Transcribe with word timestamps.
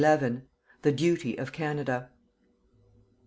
THE 0.81 0.91
DUTY 0.91 1.37
OF 1.37 1.51
CANADA. 1.51 2.09